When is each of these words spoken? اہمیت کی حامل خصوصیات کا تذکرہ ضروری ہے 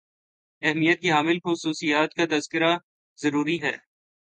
اہمیت 0.61 1.01
کی 1.01 1.11
حامل 1.11 1.39
خصوصیات 1.39 2.13
کا 2.13 2.25
تذکرہ 2.29 2.77
ضروری 3.19 3.61
ہے 3.61 3.75